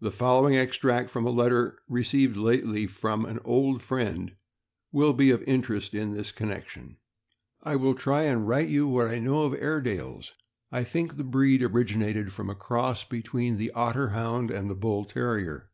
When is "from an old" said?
2.90-3.80